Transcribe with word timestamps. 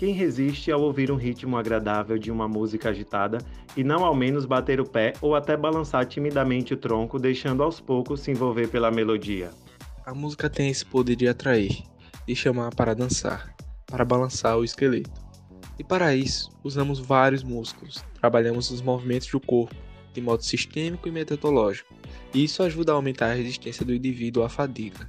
Quem 0.00 0.14
resiste 0.14 0.72
ao 0.72 0.80
ouvir 0.80 1.12
um 1.12 1.16
ritmo 1.16 1.58
agradável 1.58 2.16
de 2.16 2.30
uma 2.30 2.48
música 2.48 2.88
agitada 2.88 3.36
e 3.76 3.84
não 3.84 4.02
ao 4.02 4.14
menos 4.14 4.46
bater 4.46 4.80
o 4.80 4.88
pé 4.88 5.12
ou 5.20 5.34
até 5.34 5.58
balançar 5.58 6.06
timidamente 6.06 6.72
o 6.72 6.76
tronco, 6.78 7.18
deixando 7.18 7.62
aos 7.62 7.80
poucos 7.80 8.20
se 8.20 8.30
envolver 8.30 8.68
pela 8.68 8.90
melodia? 8.90 9.50
A 10.06 10.14
música 10.14 10.48
tem 10.48 10.70
esse 10.70 10.86
poder 10.86 11.16
de 11.16 11.28
atrair, 11.28 11.82
de 12.26 12.34
chamar 12.34 12.74
para 12.74 12.94
dançar, 12.94 13.54
para 13.84 14.02
balançar 14.02 14.56
o 14.56 14.64
esqueleto. 14.64 15.10
E 15.78 15.84
para 15.84 16.16
isso, 16.16 16.48
usamos 16.64 16.98
vários 16.98 17.42
músculos, 17.42 18.02
trabalhamos 18.18 18.70
os 18.70 18.80
movimentos 18.80 19.28
do 19.28 19.38
corpo, 19.38 19.76
de 20.14 20.22
modo 20.22 20.42
sistêmico 20.42 21.08
e 21.08 21.12
metodológico, 21.12 21.92
e 22.32 22.42
isso 22.42 22.62
ajuda 22.62 22.92
a 22.92 22.94
aumentar 22.94 23.32
a 23.32 23.34
resistência 23.34 23.84
do 23.84 23.94
indivíduo 23.94 24.44
à 24.44 24.48
fadiga, 24.48 25.06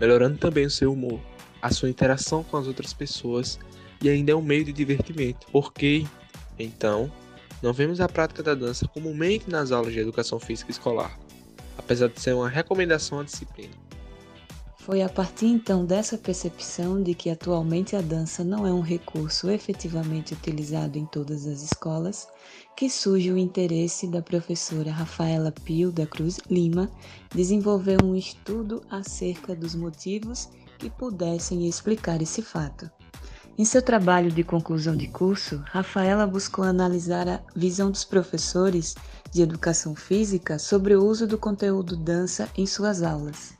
melhorando 0.00 0.38
também 0.38 0.64
o 0.64 0.70
seu 0.70 0.94
humor, 0.94 1.20
a 1.60 1.70
sua 1.70 1.90
interação 1.90 2.42
com 2.42 2.56
as 2.56 2.66
outras 2.66 2.94
pessoas 2.94 3.58
e 4.02 4.08
ainda 4.08 4.32
é 4.32 4.34
um 4.34 4.42
meio 4.42 4.64
de 4.64 4.72
divertimento, 4.72 5.46
porque, 5.52 6.06
então, 6.58 7.10
não 7.62 7.72
vemos 7.72 8.00
a 8.00 8.08
prática 8.08 8.42
da 8.42 8.54
dança 8.54 8.88
comumente 8.88 9.50
nas 9.50 9.70
aulas 9.70 9.92
de 9.92 10.00
educação 10.00 10.40
física 10.40 10.70
escolar, 10.70 11.18
apesar 11.76 12.08
de 12.08 12.20
ser 12.20 12.34
uma 12.34 12.48
recomendação 12.48 13.20
à 13.20 13.24
disciplina. 13.24 13.74
Foi 14.78 15.02
a 15.02 15.10
partir 15.10 15.46
então 15.46 15.84
dessa 15.84 16.16
percepção 16.16 17.02
de 17.02 17.14
que 17.14 17.28
atualmente 17.28 17.94
a 17.94 18.00
dança 18.00 18.42
não 18.42 18.66
é 18.66 18.72
um 18.72 18.80
recurso 18.80 19.50
efetivamente 19.50 20.32
utilizado 20.32 20.98
em 20.98 21.04
todas 21.04 21.46
as 21.46 21.62
escolas 21.62 22.26
que 22.74 22.88
surge 22.88 23.30
o 23.30 23.36
interesse 23.36 24.06
da 24.06 24.22
professora 24.22 24.90
Rafaela 24.90 25.52
Pio 25.52 25.92
da 25.92 26.06
Cruz 26.06 26.40
Lima 26.50 26.90
desenvolver 27.34 28.02
um 28.02 28.16
estudo 28.16 28.82
acerca 28.90 29.54
dos 29.54 29.74
motivos 29.74 30.48
que 30.78 30.88
pudessem 30.88 31.68
explicar 31.68 32.22
esse 32.22 32.40
fato. 32.40 32.90
Em 33.58 33.64
seu 33.64 33.82
trabalho 33.82 34.30
de 34.30 34.42
conclusão 34.42 34.96
de 34.96 35.06
curso, 35.06 35.62
Rafaela 35.66 36.26
buscou 36.26 36.64
analisar 36.64 37.28
a 37.28 37.40
visão 37.54 37.90
dos 37.90 38.04
professores 38.04 38.94
de 39.30 39.42
educação 39.42 39.94
física 39.94 40.58
sobre 40.58 40.94
o 40.94 41.04
uso 41.04 41.26
do 41.26 41.36
conteúdo 41.36 41.96
dança 41.96 42.48
em 42.56 42.66
suas 42.66 43.02
aulas, 43.02 43.52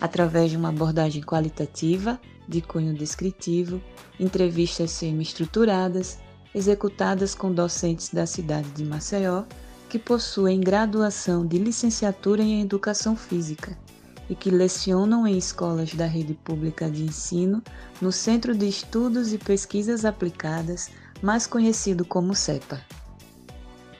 através 0.00 0.50
de 0.50 0.56
uma 0.56 0.68
abordagem 0.68 1.22
qualitativa, 1.22 2.20
de 2.46 2.60
cunho 2.62 2.94
descritivo, 2.94 3.80
entrevistas 4.18 4.92
semi-estruturadas, 4.92 6.18
executadas 6.54 7.34
com 7.34 7.52
docentes 7.52 8.10
da 8.10 8.26
cidade 8.26 8.68
de 8.70 8.84
Maceió, 8.84 9.44
que 9.88 9.98
possuem 9.98 10.60
graduação 10.60 11.46
de 11.46 11.58
licenciatura 11.58 12.42
em 12.42 12.62
educação 12.62 13.16
física 13.16 13.76
e 14.28 14.34
que 14.34 14.50
lecionam 14.50 15.26
em 15.26 15.36
escolas 15.36 15.94
da 15.94 16.06
rede 16.06 16.34
pública 16.34 16.90
de 16.90 17.02
ensino 17.04 17.62
no 18.00 18.12
Centro 18.12 18.54
de 18.54 18.68
Estudos 18.68 19.32
e 19.32 19.38
Pesquisas 19.38 20.04
Aplicadas, 20.04 20.90
mais 21.22 21.46
conhecido 21.46 22.04
como 22.04 22.34
CEPA. 22.34 22.80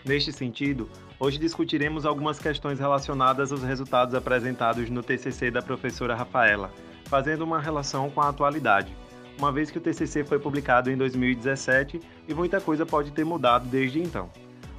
Neste 0.05 0.33
sentido, 0.33 0.89
hoje 1.19 1.39
discutiremos 1.39 2.07
algumas 2.07 2.39
questões 2.39 2.79
relacionadas 2.79 3.53
aos 3.53 3.63
resultados 3.63 4.15
apresentados 4.15 4.89
no 4.91 5.03
TCC 5.03 5.51
da 5.51 5.63
professora 5.63 6.15
Rafaela, 6.15 6.73
fazendo 7.05 7.43
uma 7.43 7.61
relação 7.61 8.11
com 8.11 8.21
a 8.21 8.29
atualidade, 8.29 8.95
uma 9.39 9.53
vez 9.53 9.71
que 9.71 9.79
o 9.79 9.81
TCC 9.81 10.25
foi 10.25 10.39
publicado 10.39 10.91
em 10.91 10.97
2017 10.97 12.01
e 12.27 12.35
muita 12.35 12.61
coisa 12.61 12.85
pode 12.85 13.13
ter 13.13 13.25
mudado 13.25 13.69
desde 13.69 14.01
então. 14.01 14.29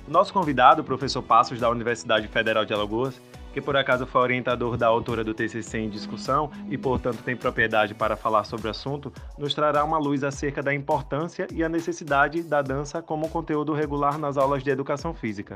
O 0.06 0.12
nosso 0.12 0.34
convidado, 0.34 0.82
o 0.82 0.86
professor 0.86 1.22
Passos 1.24 1.60
da 1.60 1.70
Universidade 1.70 2.28
Federal 2.28 2.66
de 2.66 2.74
Alagoas, 2.74 3.22
que 3.54 3.62
por 3.62 3.76
acaso 3.76 4.06
foi 4.06 4.22
orientador 4.22 4.78
da 4.78 4.88
autora 4.88 5.24
do 5.24 5.34
TCC 5.34 5.80
em 5.80 5.90
discussão 5.90 6.52
e, 6.70 6.78
portanto, 6.78 7.24
tem 7.24 7.36
propriedade 7.36 7.94
para 7.94 8.16
falar 8.16 8.44
sobre 8.44 8.68
o 8.68 8.72
assunto, 8.72 9.12
nos 9.38 9.54
trará 9.54 9.84
uma 9.84 9.98
luz 9.98 10.24
acerca 10.24 10.62
da 10.62 10.74
importância 10.74 11.48
e 11.52 11.64
a 11.64 11.70
necessidade 11.70 12.44
da 12.44 12.62
dança 12.62 13.02
como 13.02 13.30
conteúdo 13.30 13.74
regular 13.74 14.18
nas 14.18 14.38
aulas 14.38 14.64
de 14.64 14.70
educação 14.70 15.14
física. 15.14 15.56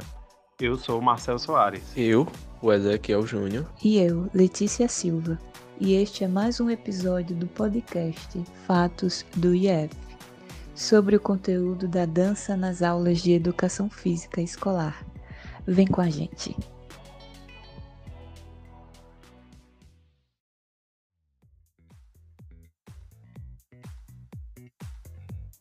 Eu 0.60 0.78
sou 0.78 1.02
Marcel 1.02 1.40
Soares. 1.40 1.92
Eu, 1.96 2.28
o 2.62 2.72
Ezequiel 2.72 3.26
Júnior. 3.26 3.66
E 3.84 3.98
eu, 3.98 4.30
Letícia 4.34 4.88
Silva. 4.88 5.38
E 5.80 5.96
este 5.96 6.24
é 6.24 6.28
mais 6.28 6.60
um 6.60 6.70
episódio 6.70 7.36
do 7.36 7.48
podcast 7.48 8.42
Fatos 8.66 9.26
do 9.36 9.54
IF, 9.54 9.90
sobre 10.76 11.16
o 11.16 11.20
conteúdo 11.20 11.88
da 11.88 12.06
dança 12.06 12.56
nas 12.56 12.82
aulas 12.82 13.22
de 13.22 13.34
educação 13.34 13.90
física 13.90 14.42
escolar. 14.42 15.04
Vem 15.66 15.88
com 15.88 16.02
a 16.02 16.10
gente! 16.10 16.56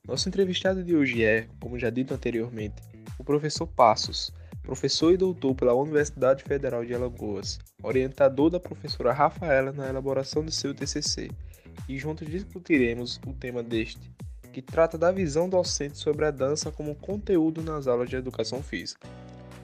Nosso 0.05 0.29
entrevistado 0.29 0.83
de 0.83 0.97
hoje 0.97 1.25
é, 1.25 1.47
como 1.61 1.79
já 1.79 1.89
dito 1.89 2.13
anteriormente, 2.13 2.83
o 3.17 3.23
professor 3.23 3.69
Passos, 3.69 4.33
professor 4.61 5.13
e 5.13 5.17
doutor 5.17 5.55
pela 5.55 5.75
Universidade 5.75 6.43
Federal 6.43 6.85
de 6.85 6.93
Alagoas, 6.93 7.61
orientador 7.81 8.51
da 8.51 8.59
professora 8.59 9.13
Rafaela 9.13 9.71
na 9.71 9.89
elaboração 9.89 10.45
do 10.45 10.51
seu 10.51 10.75
TCC, 10.75 11.31
e 11.89 12.01
juntos 12.01 12.27
discutiremos 12.29 13.21
o 13.25 13.33
tema 13.33 13.63
deste, 13.63 14.11
que 14.53 14.61
trata 14.61 14.99
da 14.99 15.13
visão 15.13 15.49
docente 15.49 15.97
sobre 15.97 16.27
a 16.27 16.33
dança 16.33 16.73
como 16.73 16.97
conteúdo 16.97 17.63
nas 17.63 17.87
aulas 17.87 18.11
de 18.11 18.17
educação 18.17 18.61
física. 18.61 19.07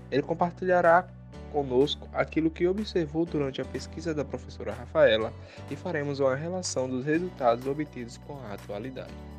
Ele 0.09 0.23
compartilhará 0.23 1.09
conosco 1.51 2.09
aquilo 2.13 2.49
que 2.49 2.69
observou 2.69 3.27
durante 3.27 3.61
a 3.61 3.65
pesquisa 3.65 4.15
da 4.15 4.25
professora 4.25 4.73
Rafaela 4.73 5.33
e 5.69 5.75
faremos 5.75 6.21
uma 6.21 6.37
relação 6.37 6.89
dos 6.89 7.05
resultados 7.05 7.67
obtidos 7.67 8.19
com 8.19 8.39
a 8.39 8.53
atualidade. 8.53 9.38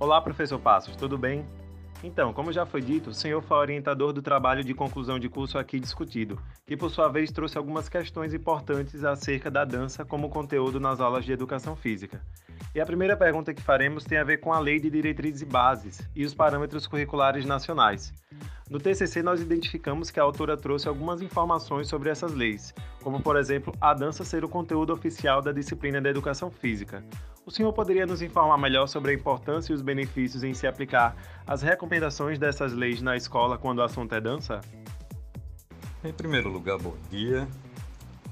Olá, 0.00 0.20
professor 0.20 0.60
Passos, 0.60 0.94
tudo 0.94 1.18
bem? 1.18 1.44
Então, 2.04 2.32
como 2.32 2.52
já 2.52 2.64
foi 2.64 2.80
dito, 2.80 3.10
o 3.10 3.12
senhor 3.12 3.42
foi 3.42 3.56
orientador 3.56 4.12
do 4.12 4.22
trabalho 4.22 4.62
de 4.62 4.72
conclusão 4.72 5.18
de 5.18 5.28
curso 5.28 5.58
aqui 5.58 5.80
discutido, 5.80 6.40
que 6.64 6.76
por 6.76 6.88
sua 6.88 7.08
vez 7.08 7.32
trouxe 7.32 7.58
algumas 7.58 7.88
questões 7.88 8.32
importantes 8.32 9.02
acerca 9.02 9.50
da 9.50 9.64
dança 9.64 10.04
como 10.04 10.28
conteúdo 10.28 10.78
nas 10.78 11.00
aulas 11.00 11.24
de 11.24 11.32
educação 11.32 11.74
física. 11.74 12.22
E 12.72 12.80
a 12.80 12.86
primeira 12.86 13.16
pergunta 13.16 13.52
que 13.52 13.60
faremos 13.60 14.04
tem 14.04 14.18
a 14.18 14.22
ver 14.22 14.38
com 14.38 14.52
a 14.52 14.60
Lei 14.60 14.78
de 14.78 14.88
Diretrizes 14.88 15.42
e 15.42 15.44
Bases 15.44 16.00
e 16.14 16.24
os 16.24 16.32
parâmetros 16.32 16.86
curriculares 16.86 17.44
nacionais. 17.44 18.14
No 18.70 18.78
TCC, 18.78 19.20
nós 19.20 19.40
identificamos 19.40 20.12
que 20.12 20.20
a 20.20 20.22
autora 20.22 20.56
trouxe 20.56 20.86
algumas 20.86 21.20
informações 21.22 21.88
sobre 21.88 22.08
essas 22.08 22.32
leis, 22.34 22.72
como, 23.02 23.20
por 23.20 23.34
exemplo, 23.34 23.74
a 23.80 23.92
dança 23.92 24.24
ser 24.24 24.44
o 24.44 24.48
conteúdo 24.48 24.92
oficial 24.92 25.42
da 25.42 25.50
disciplina 25.50 26.00
da 26.00 26.10
educação 26.10 26.52
física, 26.52 27.02
o 27.48 27.50
senhor 27.50 27.72
poderia 27.72 28.04
nos 28.04 28.20
informar 28.20 28.58
melhor 28.58 28.86
sobre 28.86 29.10
a 29.10 29.14
importância 29.14 29.72
e 29.72 29.74
os 29.74 29.80
benefícios 29.80 30.44
em 30.44 30.52
se 30.52 30.66
aplicar 30.66 31.16
as 31.46 31.62
recomendações 31.62 32.38
dessas 32.38 32.74
leis 32.74 33.00
na 33.00 33.16
escola 33.16 33.56
quando 33.56 33.78
o 33.78 33.82
assunto 33.82 34.14
é 34.14 34.20
dança? 34.20 34.60
Em 36.04 36.12
primeiro 36.12 36.50
lugar, 36.50 36.76
bom 36.78 36.94
dia. 37.10 37.48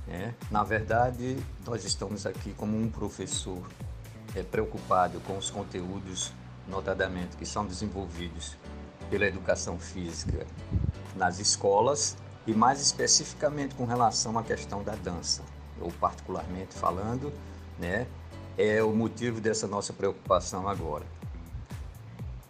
É, 0.06 0.34
na 0.50 0.62
verdade, 0.62 1.38
nós 1.66 1.82
estamos 1.87 2.27
aqui 2.27 2.53
como 2.59 2.78
um 2.78 2.91
professor 2.91 3.66
é, 4.34 4.43
preocupado 4.43 5.19
com 5.21 5.38
os 5.38 5.50
conteúdos, 5.50 6.34
notadamente, 6.69 7.38
que 7.38 7.47
são 7.47 7.65
desenvolvidos 7.65 8.54
pela 9.09 9.25
educação 9.25 9.78
física 9.78 10.47
nas 11.16 11.38
escolas 11.38 12.19
e 12.47 12.53
mais 12.53 12.83
especificamente 12.83 13.77
com 13.77 13.87
relação 13.87 14.38
à 14.38 14.43
questão 14.43 14.84
da 14.84 14.94
dança. 14.94 15.43
ou 15.81 15.91
particularmente 15.93 16.75
falando, 16.75 17.33
né, 17.78 18.06
é 18.56 18.83
o 18.83 18.93
motivo 18.93 19.41
dessa 19.41 19.67
nossa 19.67 19.93
preocupação 19.93 20.69
agora. 20.69 21.05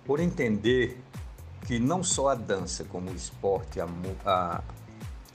Por 0.05 0.21
entender 0.21 1.03
que 1.67 1.79
não 1.79 2.03
só 2.03 2.29
a 2.29 2.35
dança, 2.35 2.85
como 2.85 3.11
o 3.11 3.15
esporte, 3.15 3.81
a, 3.81 3.89
a, 4.25 4.63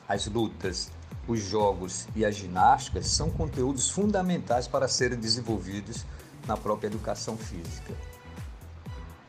as 0.07 0.27
lutas, 0.27 0.90
os 1.28 1.41
jogos 1.41 2.07
e 2.16 2.25
as 2.25 2.35
ginásticas 2.35 3.07
são 3.07 3.29
conteúdos 3.29 3.90
fundamentais 3.90 4.67
para 4.67 4.87
serem 4.87 5.19
desenvolvidos 5.19 6.05
na 6.47 6.55
própria 6.55 6.87
educação 6.87 7.37
física. 7.37 7.93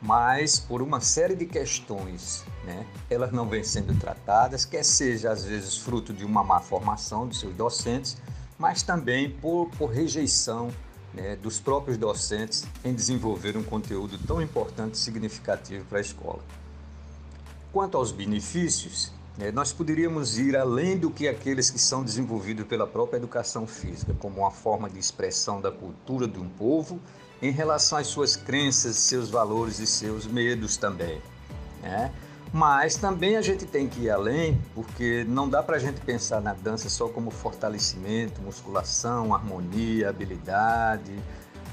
Mas, 0.01 0.59
por 0.59 0.83
uma 0.83 1.01
série 1.01 1.37
de 1.37 1.47
questões, 1.47 2.45
né, 2.65 2.85
elas 3.09 3.31
não 3.31 3.49
vêm 3.49 3.63
sendo 3.63 3.97
tratadas, 3.99 4.65
quer 4.65 4.85
seja 4.85 5.31
às 5.31 5.45
vezes 5.45 5.77
fruto 5.77 6.13
de 6.13 6.25
uma 6.25 6.43
má 6.43 6.61
formação 6.61 7.27
dos 7.27 7.39
seus 7.39 7.55
docentes, 7.55 8.17
mas 8.59 8.83
também 8.83 9.31
por, 9.31 9.69
por 9.71 9.91
rejeição 9.91 10.71
né, 11.15 11.37
dos 11.37 11.61
próprios 11.61 11.97
docentes 11.97 12.65
em 12.85 12.95
desenvolver 12.95 13.57
um 13.57 13.63
conteúdo 13.63 14.19
tão 14.27 14.41
importante 14.41 14.95
e 14.95 14.99
significativo 14.99 15.85
para 15.85 15.99
a 15.99 16.01
escola. 16.01 16.41
Quanto 17.73 17.97
aos 17.97 18.13
benefícios, 18.13 19.13
né, 19.37 19.51
nós 19.51 19.73
poderíamos 19.73 20.39
ir 20.39 20.57
além 20.57 20.99
do 20.99 21.11
que 21.11 21.29
aqueles 21.29 21.71
que 21.71 21.79
são 21.79 22.05
desenvolvidos 22.05 22.67
pela 22.67 22.87
própria 22.87 23.17
educação 23.17 23.67
física, 23.67 24.15
como 24.19 24.41
uma 24.41 24.51
forma 24.51 24.89
de 24.91 24.99
expressão 24.99 25.61
da 25.61 25.71
cultura 25.71 26.29
de 26.29 26.39
um 26.39 26.49
povo 26.49 27.01
em 27.41 27.51
relação 27.51 27.99
às 27.99 28.07
suas 28.07 28.37
crenças, 28.37 28.97
seus 28.97 29.29
valores 29.29 29.79
e 29.79 29.87
seus 29.87 30.27
medos 30.27 30.77
também. 30.77 31.21
Né? 31.83 32.13
Mas 32.53 32.97
também 32.97 33.37
a 33.37 33.43
gente 33.43 33.65
tem 33.65 33.89
que 33.89 34.03
ir 34.03 34.11
além, 34.11 34.61
porque 34.75 35.25
não 35.27 35.49
dá 35.49 35.63
para 35.63 35.77
a 35.77 35.79
gente 35.79 36.01
pensar 36.03 36.41
na 36.43 36.53
dança 36.53 36.91
só 36.91 37.09
como 37.09 37.31
fortalecimento, 37.31 38.43
musculação, 38.43 39.35
harmonia, 39.35 40.11
habilidade, 40.11 41.19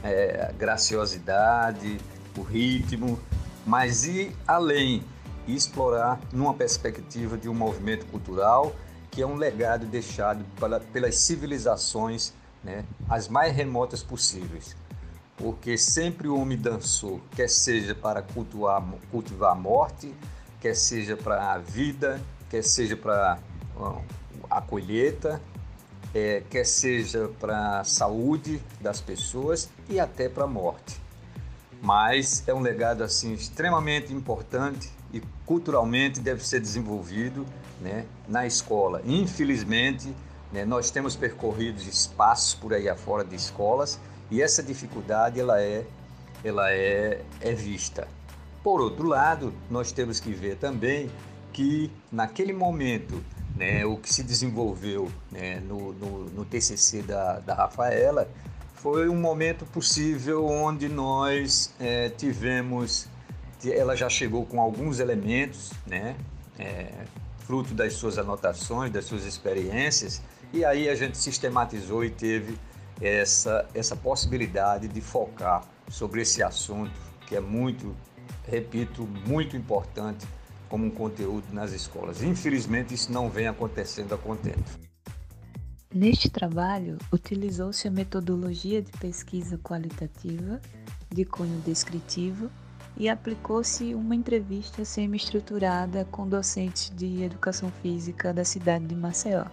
é, 0.01 0.53
graciosidade, 0.57 1.99
o 2.37 2.41
ritmo, 2.41 3.19
mas 3.65 4.05
ir 4.05 4.33
além 4.47 5.03
e 5.45 5.53
explorar 5.53 6.17
numa 6.31 6.53
perspectiva 6.53 7.37
de 7.37 7.49
um 7.49 7.53
movimento 7.53 8.05
cultural 8.05 8.73
que 9.11 9.21
é 9.21 9.27
um 9.27 9.35
legado 9.35 9.85
deixado 9.85 10.45
pela, 10.59 10.79
pelas 10.79 11.15
civilizações 11.17 12.33
né, 12.63 12.85
as 13.09 13.27
mais 13.27 13.53
remotas 13.53 14.01
possíveis. 14.01 14.77
Porque 15.35 15.77
sempre 15.77 16.27
o 16.27 16.39
homem 16.39 16.57
dançou, 16.57 17.19
quer 17.35 17.49
seja 17.49 17.95
para 17.95 18.21
cultuar, 18.21 18.83
cultivar 19.09 19.53
a 19.53 19.55
morte, 19.55 20.13
quer 20.59 20.75
seja 20.75 21.15
para 21.15 21.53
a 21.53 21.57
vida, 21.57 22.21
quer 22.50 22.63
seja 22.63 22.95
para 22.95 23.39
a 24.50 24.61
colheita, 24.61 25.41
é, 26.13 26.44
quer 26.50 26.65
seja 26.65 27.29
para 27.39 27.79
a 27.79 27.83
saúde 27.83 28.61
das 28.81 29.00
pessoas 29.00 29.69
e 29.88 30.00
até 30.00 30.27
para 30.27 30.44
a 30.44 30.47
morte. 30.47 31.00
Mas 31.81 32.44
é 32.47 32.53
um 32.53 32.59
legado 32.59 33.03
assim 33.03 33.33
extremamente 33.33 34.13
importante 34.13 34.91
e 35.13 35.21
culturalmente 35.45 36.19
deve 36.19 36.45
ser 36.45 36.59
desenvolvido 36.59 37.45
né, 37.79 38.06
na 38.27 38.45
escola. 38.45 39.01
Infelizmente, 39.06 40.13
né, 40.51 40.65
nós 40.65 40.91
temos 40.91 41.15
percorrido 41.15 41.79
espaços 41.81 42.53
por 42.53 42.73
aí 42.73 42.89
afora 42.89 43.23
de 43.23 43.35
escolas 43.35 44.00
e 44.29 44.41
essa 44.41 44.61
dificuldade 44.61 45.39
ela 45.39 45.61
é, 45.61 45.85
ela 46.44 46.71
é, 46.71 47.21
é 47.39 47.53
vista. 47.53 48.07
Por 48.63 48.81
outro 48.81 49.07
lado, 49.07 49.53
nós 49.69 49.91
temos 49.91 50.19
que 50.19 50.31
ver 50.31 50.57
também 50.57 51.09
que 51.53 51.91
naquele 52.11 52.53
momento 52.53 53.23
né, 53.56 53.85
o 53.85 53.97
que 53.97 54.11
se 54.13 54.23
desenvolveu 54.23 55.11
né, 55.31 55.59
no, 55.61 55.94
no, 55.94 56.25
no, 56.29 56.45
TCC 56.45 57.01
da, 57.01 57.39
da 57.39 57.53
Rafaela 57.53 58.29
foi 58.75 59.09
um 59.09 59.19
momento 59.19 59.65
possível 59.65 60.45
onde 60.45 60.88
nós 60.88 61.73
é, 61.79 62.09
tivemos, 62.09 63.07
ela 63.65 63.95
já 63.95 64.07
chegou 64.09 64.45
com 64.45 64.61
alguns 64.61 65.00
elementos, 65.00 65.73
né, 65.85 66.15
é, 66.57 66.91
fruto 67.39 67.73
das 67.73 67.94
suas 67.94 68.17
anotações, 68.17 68.91
das 68.91 69.06
suas 69.06 69.25
experiências, 69.25 70.21
e 70.53 70.63
aí 70.63 70.88
a 70.88 70.95
gente 70.95 71.17
sistematizou 71.17 72.06
e 72.06 72.09
teve 72.09 72.57
essa, 73.01 73.67
essa 73.73 73.95
possibilidade 73.95 74.88
de 74.88 75.01
focar 75.01 75.63
sobre 75.89 76.21
esse 76.21 76.41
assunto 76.44 77.09
que 77.29 77.35
é 77.35 77.39
muito, 77.39 77.95
repito, 78.49 79.07
muito 79.27 79.55
importante 79.55 80.27
como 80.67 80.85
um 80.85 80.89
conteúdo 80.89 81.45
nas 81.51 81.71
escolas. 81.71 82.21
Infelizmente, 82.21 82.93
isso 82.93 83.11
não 83.11 83.29
vem 83.29 83.47
acontecendo 83.47 84.13
a 84.13 84.17
contento. 84.17 84.79
Neste 85.93 86.29
trabalho, 86.29 86.99
utilizou-se 87.11 87.87
a 87.87 87.91
metodologia 87.91 88.81
de 88.81 88.91
pesquisa 88.91 89.57
qualitativa, 89.57 90.61
de 91.09 91.25
cunho 91.25 91.59
descritivo, 91.61 92.49
e 92.95 93.09
aplicou-se 93.09 93.95
uma 93.95 94.13
entrevista 94.13 94.85
semi-estruturada 94.85 96.05
com 96.05 96.27
docentes 96.27 96.91
de 96.95 97.23
educação 97.23 97.71
física 97.81 98.33
da 98.33 98.45
cidade 98.45 98.85
de 98.85 98.95
Maceió. 98.95 99.45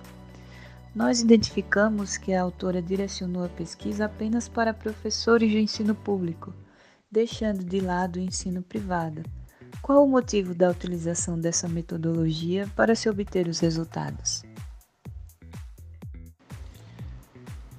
Nós 0.94 1.20
identificamos 1.20 2.16
que 2.16 2.34
a 2.34 2.42
autora 2.42 2.82
direcionou 2.82 3.44
a 3.44 3.48
pesquisa 3.48 4.06
apenas 4.06 4.48
para 4.48 4.74
professores 4.74 5.50
de 5.50 5.58
ensino 5.58 5.94
público, 5.94 6.52
deixando 7.16 7.64
de 7.64 7.80
lado 7.80 8.16
o 8.16 8.20
ensino 8.20 8.62
privado 8.62 9.22
qual 9.80 10.04
o 10.04 10.06
motivo 10.06 10.54
da 10.54 10.68
utilização 10.68 11.40
dessa 11.40 11.66
metodologia 11.66 12.70
para 12.76 12.94
se 12.94 13.08
obter 13.08 13.48
os 13.48 13.58
resultados? 13.58 14.42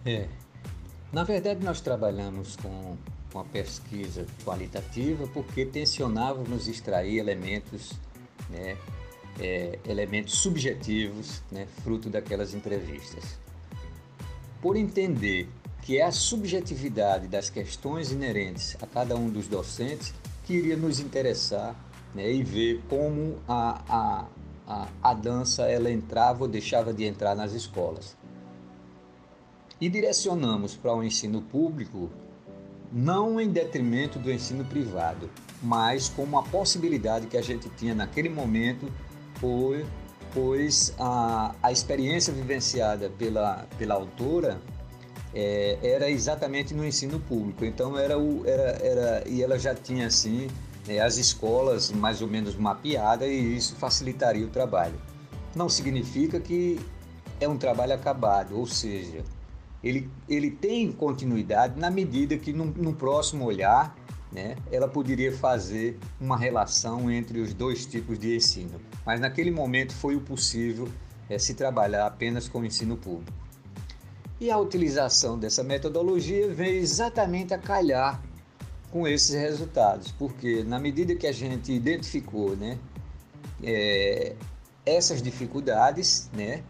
É, 0.03 0.27
na 1.13 1.23
verdade 1.23 1.63
nós 1.63 1.81
trabalhamos 1.81 2.55
com, 2.55 2.97
com 3.31 3.39
a 3.39 3.43
pesquisa 3.43 4.25
qualitativa 4.43 5.27
porque 5.27 5.67
tensionávamos 5.67 6.67
extrair 6.67 7.19
elementos, 7.19 7.91
né, 8.49 8.75
é, 9.39 9.77
elementos 9.85 10.39
subjetivos, 10.39 11.43
né, 11.51 11.67
fruto 11.83 12.09
daquelas 12.09 12.55
entrevistas. 12.55 13.37
Por 14.63 14.75
entender 14.75 15.47
que 15.87 15.99
é 15.99 16.03
a 16.03 16.11
subjetividade 16.11 17.29
das 17.29 17.49
questões 17.49 18.11
inerentes 18.11 18.75
a 18.81 18.85
cada 18.85 19.15
um 19.15 19.29
dos 19.29 19.47
docentes 19.47 20.13
que 20.43 20.53
iria 20.53 20.75
nos 20.75 20.99
interessar 20.99 21.73
né, 22.13 22.29
e 22.29 22.43
ver 22.43 22.83
como 22.89 23.37
a, 23.47 23.81
a, 23.87 24.25
a, 24.67 24.87
a 25.01 25.13
dança 25.13 25.63
ela 25.63 25.89
entrava 25.89 26.43
ou 26.43 26.49
deixava 26.49 26.93
de 26.93 27.05
entrar 27.05 27.37
nas 27.37 27.53
escolas. 27.53 28.17
E 29.79 29.87
direcionamos 29.87 30.75
para 30.75 30.93
o 30.93 31.01
ensino 31.01 31.41
público 31.41 32.09
não 32.91 33.39
em 33.39 33.47
detrimento 33.47 34.19
do 34.19 34.29
ensino 34.29 34.65
privado, 34.65 35.29
mas 35.63 36.09
como 36.09 36.37
a 36.37 36.43
possibilidade 36.43 37.27
que 37.27 37.37
a 37.37 37.41
gente 37.41 37.69
tinha 37.77 37.95
naquele 37.95 38.27
momento, 38.27 38.91
pois, 40.33 40.93
a, 40.99 41.55
a 41.63 41.71
experiência 41.71 42.33
vivenciada 42.33 43.09
pela, 43.09 43.65
pela 43.77 43.95
autora 43.95 44.59
é, 45.39 45.77
era 45.83 46.09
exatamente 46.09 46.73
no 46.73 46.83
ensino 46.83 47.19
público. 47.19 47.63
Então 47.63 47.95
era 47.95 48.17
o 48.17 48.43
era, 48.43 48.71
era 48.83 49.23
e 49.27 49.43
ela 49.43 49.59
já 49.59 49.75
tinha 49.75 50.07
assim 50.07 50.47
né, 50.87 50.99
as 50.99 51.17
escolas 51.17 51.91
mais 51.91 52.23
ou 52.23 52.27
menos 52.27 52.55
mapeadas 52.55 53.29
e 53.29 53.55
isso 53.55 53.75
facilitaria 53.75 54.47
o 54.47 54.49
trabalho. 54.49 54.99
Não 55.55 55.69
significa 55.69 56.39
que 56.39 56.79
é 57.39 57.47
um 57.47 57.55
trabalho 57.55 57.93
acabado, 57.93 58.57
ou 58.57 58.65
seja, 58.65 59.23
ele, 59.83 60.09
ele 60.27 60.49
tem 60.49 60.91
continuidade 60.91 61.79
na 61.79 61.91
medida 61.91 62.35
que 62.35 62.51
no, 62.51 62.93
próximo 62.93 63.45
olhar 63.45 63.95
né, 64.31 64.55
ela 64.71 64.87
poderia 64.87 65.31
fazer 65.31 65.99
uma 66.19 66.35
relação 66.35 67.11
entre 67.11 67.39
os 67.39 67.53
dois 67.53 67.85
tipos 67.85 68.17
de 68.17 68.35
ensino. 68.35 68.81
Mas 69.05 69.19
naquele 69.19 69.51
momento 69.51 69.93
foi 69.93 70.15
o 70.15 70.21
possível 70.21 70.87
é, 71.29 71.37
se 71.37 71.53
trabalhar 71.53 72.07
apenas 72.07 72.49
com 72.49 72.61
o 72.61 72.65
ensino 72.65 72.97
público. 72.97 73.46
E 74.39 74.51
a 74.51 74.57
utilização 74.57 75.37
dessa 75.37 75.63
metodologia 75.63 76.47
veio 76.53 76.79
exatamente 76.79 77.53
a 77.53 77.57
calhar 77.57 78.21
com 78.91 79.07
esses 79.07 79.33
resultados, 79.35 80.11
porque 80.11 80.63
na 80.63 80.79
medida 80.79 81.15
que 81.15 81.25
a 81.25 81.31
gente 81.31 81.71
identificou, 81.71 82.55
né, 82.55 82.77
é, 83.63 84.35
essas 84.85 85.21
dificuldades, 85.21 86.29
né, 86.33 86.63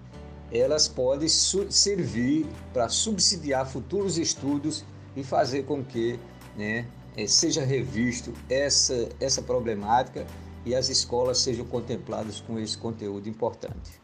elas 0.52 0.88
podem 0.88 1.28
servir 1.28 2.46
para 2.74 2.88
subsidiar 2.88 3.68
futuros 3.68 4.18
estudos 4.18 4.86
e 5.16 5.24
fazer 5.24 5.66
com 5.66 5.84
que, 5.84 6.18
né, 6.56 6.88
é, 7.18 7.28
seja 7.28 7.66
revisto 7.66 8.34
essa 8.50 9.10
essa 9.20 9.42
problemática 9.42 10.26
e 10.66 10.74
as 10.76 10.90
escolas 10.90 11.40
sejam 11.40 11.66
contempladas 11.66 12.40
com 12.40 12.58
esse 12.60 12.78
conteúdo 12.78 13.28
importante. 13.28 14.00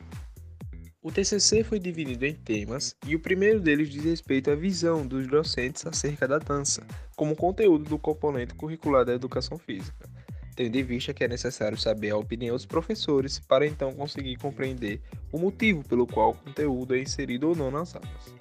O 1.03 1.11
TCC 1.11 1.65
foi 1.65 1.79
dividido 1.79 2.25
em 2.25 2.33
temas 2.33 2.95
e 3.05 3.13
o 3.13 3.19
primeiro 3.19 3.59
deles 3.59 3.89
diz 3.89 4.05
respeito 4.05 4.49
à 4.49 4.55
visão 4.55 5.05
dos 5.05 5.27
docentes 5.27 5.85
acerca 5.85 6.25
da 6.25 6.39
dança, 6.39 6.81
como 7.13 7.35
conteúdo 7.35 7.83
do 7.83 7.99
componente 7.99 8.55
curricular 8.55 9.03
da 9.03 9.13
educação 9.13 9.57
física, 9.57 10.09
tendo 10.55 10.73
em 10.77 10.83
vista 10.83 11.13
que 11.13 11.25
é 11.25 11.27
necessário 11.27 11.77
saber 11.77 12.11
a 12.11 12.17
opinião 12.17 12.55
dos 12.55 12.65
professores 12.65 13.37
para 13.37 13.67
então 13.67 13.91
conseguir 13.93 14.37
compreender 14.37 15.01
o 15.29 15.37
motivo 15.37 15.85
pelo 15.85 16.07
qual 16.07 16.31
o 16.31 16.37
conteúdo 16.37 16.95
é 16.95 17.01
inserido 17.01 17.49
ou 17.49 17.55
não 17.55 17.69
nas 17.69 17.93
aulas. 17.93 18.33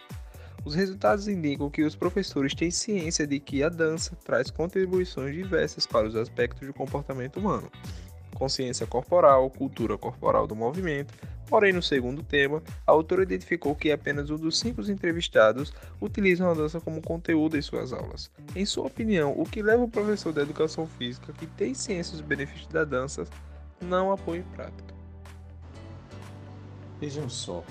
Os 0.64 0.76
resultados 0.76 1.26
indicam 1.26 1.68
que 1.68 1.82
os 1.82 1.96
professores 1.96 2.54
têm 2.54 2.70
ciência 2.70 3.26
de 3.26 3.40
que 3.40 3.64
a 3.64 3.68
dança 3.68 4.16
traz 4.24 4.52
contribuições 4.52 5.34
diversas 5.34 5.84
para 5.84 6.06
os 6.06 6.14
aspectos 6.14 6.64
do 6.68 6.72
comportamento 6.72 7.40
humano, 7.40 7.68
consciência 8.34 8.86
corporal, 8.86 9.50
cultura 9.50 9.96
corporal 9.96 10.46
do 10.46 10.56
movimento, 10.56 11.14
Porém, 11.52 11.70
no 11.70 11.82
segundo 11.82 12.22
tema, 12.22 12.62
a 12.86 12.92
autora 12.92 13.24
identificou 13.24 13.76
que 13.76 13.92
apenas 13.92 14.30
um 14.30 14.36
dos 14.36 14.58
cinco 14.58 14.80
entrevistados 14.90 15.70
utilizam 16.00 16.50
a 16.50 16.54
dança 16.54 16.80
como 16.80 17.02
conteúdo 17.02 17.58
em 17.58 17.60
suas 17.60 17.92
aulas. 17.92 18.30
Em 18.56 18.64
sua 18.64 18.86
opinião, 18.86 19.34
o 19.36 19.44
que 19.44 19.60
leva 19.60 19.84
o 19.84 19.88
professor 19.88 20.32
da 20.32 20.40
educação 20.40 20.86
física 20.86 21.30
que 21.34 21.46
tem 21.46 21.74
ciência 21.74 22.12
dos 22.16 22.22
benefícios 22.22 22.68
da 22.68 22.84
dança 22.84 23.26
não 23.82 24.10
a 24.10 24.16
põe 24.16 24.38
em 24.38 24.42
prática? 24.44 24.94
Vejam 26.98 27.28
só, 27.28 27.62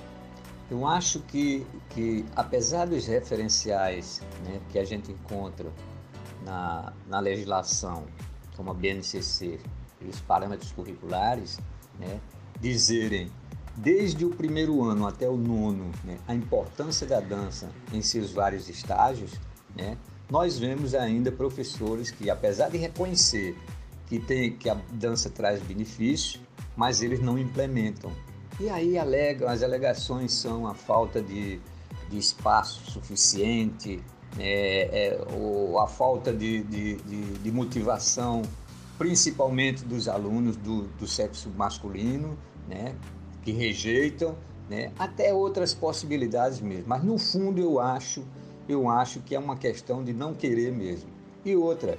eu 0.70 0.86
acho 0.86 1.20
que, 1.22 1.66
que 1.90 2.24
apesar 2.36 2.86
dos 2.86 3.08
referenciais 3.08 4.22
né, 4.46 4.62
que 4.70 4.78
a 4.78 4.86
gente 4.86 5.12
encontra 5.12 5.72
na, 6.46 6.94
na 7.08 7.20
legislação, 7.20 8.06
como 8.56 8.70
a 8.70 8.74
BNCC 8.76 9.60
os 10.08 10.20
parâmetros 10.22 10.72
curriculares, 10.72 11.60
né, 12.00 12.20
dizerem 12.60 13.32
desde 13.76 14.26
o 14.26 14.30
primeiro 14.30 14.84
ano 14.84 15.08
até 15.08 15.30
o 15.30 15.38
nono, 15.38 15.92
né, 16.04 16.18
a 16.28 16.36
importância 16.36 17.08
da 17.08 17.20
dança 17.20 17.70
em 17.94 18.02
seus 18.02 18.32
vários 18.32 18.70
estágios, 18.70 19.32
né, 19.76 19.98
nós 20.30 20.58
vemos 20.58 20.96
ainda 20.96 21.32
professores 21.32 22.12
que, 22.12 22.30
apesar 22.30 22.70
de 22.70 22.78
reconhecer 22.78 23.58
que, 24.08 24.20
tem, 24.20 24.56
que 24.56 24.70
a 24.70 24.78
dança 24.92 25.30
traz 25.30 25.62
benefícios, 25.62 26.42
mas 26.76 27.02
eles 27.02 27.20
não 27.20 27.38
implementam. 27.38 28.12
E 28.60 28.70
aí 28.70 28.98
alegam, 28.98 29.50
as 29.50 29.64
alegações 29.64 30.34
são 30.34 30.68
a 30.68 30.74
falta 30.74 31.22
de, 31.22 31.60
de 32.10 32.18
espaço 32.18 32.92
suficiente, 32.92 34.02
é, 34.40 35.18
é, 35.18 35.34
o, 35.34 35.80
a 35.80 35.88
falta 35.88 36.32
de, 36.32 36.64
de, 36.64 36.96
de, 36.96 37.22
de, 37.40 37.52
motivação, 37.52 38.42
principalmente 39.02 39.84
dos 39.84 40.08
alunos 40.08 40.56
do, 40.56 40.84
do 40.84 41.08
sexo 41.08 41.50
masculino, 41.58 42.38
né, 42.70 42.94
que 43.42 43.52
rejeitam, 43.52 44.38
né, 44.70 44.92
até 45.00 45.34
outras 45.34 45.74
possibilidades 45.74 46.62
mesmo. 46.62 46.84
Mas 46.86 47.04
no 47.04 47.18
fundo 47.18 47.60
eu 47.60 47.80
acho, 47.80 48.24
eu 48.70 48.88
acho 48.88 49.20
que 49.22 49.34
é 49.34 49.40
uma 49.40 49.58
questão 49.58 50.04
de 50.04 50.14
não 50.14 50.36
querer 50.36 50.72
mesmo. 50.72 51.10
E 51.44 51.56
outra, 51.56 51.98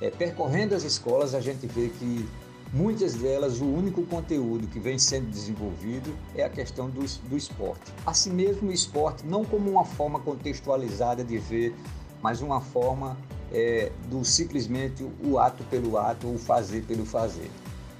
é, 0.00 0.10
percorrendo 0.10 0.76
as 0.76 0.84
escolas 0.84 1.34
a 1.34 1.40
gente 1.40 1.66
vê 1.66 1.88
que 1.88 2.24
Muitas 2.72 3.14
delas, 3.14 3.60
o 3.60 3.66
único 3.66 4.02
conteúdo 4.02 4.66
que 4.66 4.80
vem 4.80 4.98
sendo 4.98 5.30
desenvolvido 5.30 6.12
é 6.34 6.42
a 6.42 6.50
questão 6.50 6.90
do, 6.90 7.04
do 7.28 7.36
esporte. 7.36 7.92
Assim 8.04 8.32
mesmo, 8.32 8.68
o 8.68 8.72
esporte 8.72 9.24
não 9.24 9.44
como 9.44 9.70
uma 9.70 9.84
forma 9.84 10.18
contextualizada 10.18 11.22
de 11.22 11.38
ver, 11.38 11.72
mas 12.20 12.42
uma 12.42 12.60
forma 12.60 13.16
é, 13.54 13.92
do 14.10 14.24
simplesmente 14.24 15.06
o 15.24 15.38
ato 15.38 15.62
pelo 15.64 15.96
ato, 15.96 16.26
o 16.26 16.36
fazer 16.36 16.82
pelo 16.82 17.06
fazer. 17.06 17.50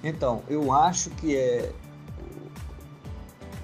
Então, 0.02 0.42
eu 0.48 0.72
acho 0.72 1.08
que 1.10 1.36
é 1.36 1.72